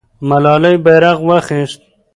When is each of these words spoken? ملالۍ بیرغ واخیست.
ملالۍ 0.29 0.75
بیرغ 0.83 1.17
واخیست. 1.27 1.79